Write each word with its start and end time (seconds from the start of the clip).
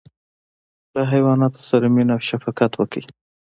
له 0.93 1.01
حیواناتو 1.11 1.61
سره 1.69 1.85
مینه 1.95 2.13
او 2.15 2.21
شفقت 2.29 2.71
وکړئ. 2.75 3.05